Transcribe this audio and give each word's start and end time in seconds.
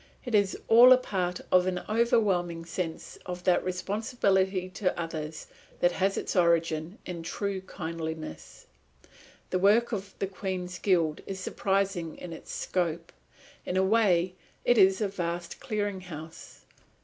It 0.25 0.33
is 0.33 0.57
all 0.67 0.91
a 0.91 0.97
part 0.97 1.41
of 1.51 1.67
an 1.67 1.83
overwhelming 1.87 2.65
sense 2.65 3.19
of 3.27 3.43
that 3.43 3.63
responsibility 3.63 4.67
to 4.69 4.99
others 4.99 5.45
that 5.79 5.91
has 5.91 6.17
its 6.17 6.35
origin 6.35 6.97
in 7.05 7.21
true 7.21 7.61
kindliness. 7.61 8.65
The 9.51 9.59
work 9.59 9.91
of 9.91 10.15
the 10.17 10.25
Queen's 10.25 10.79
Guild 10.79 11.21
is 11.27 11.39
surprising 11.39 12.17
in 12.17 12.33
its 12.33 12.51
scope. 12.51 13.11
In 13.63 13.77
a 13.77 13.83
way 13.83 14.33
it 14.65 14.79
is 14.79 15.01
a 15.01 15.07
vast 15.07 15.59
clearing 15.59 16.01
house. 16.01 16.65